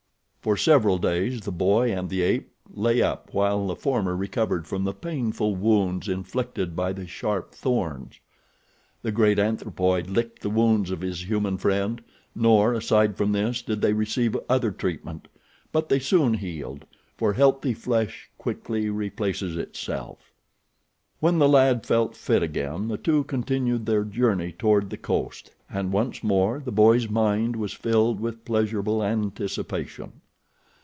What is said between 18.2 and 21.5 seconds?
quickly replaces itself. When the